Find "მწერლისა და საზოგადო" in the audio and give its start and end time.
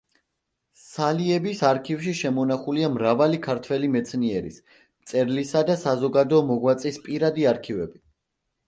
4.79-6.45